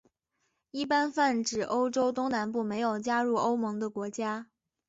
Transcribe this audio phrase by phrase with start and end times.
[0.71, 4.47] 一般泛指欧洲东南部没有加入欧盟的国家。